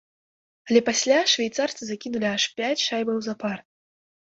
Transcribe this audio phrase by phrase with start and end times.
[0.69, 3.57] Але пасля швейцарцы закінулі аж пяць шайбаў запар.